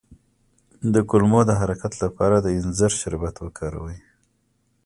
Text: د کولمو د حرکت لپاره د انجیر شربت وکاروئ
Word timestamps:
د 0.93 0.95
کولمو 1.09 1.41
د 1.45 1.51
حرکت 1.61 1.93
لپاره 2.03 2.35
د 2.41 2.47
انجیر 2.59 2.91
شربت 3.01 3.35
وکاروئ 3.39 3.99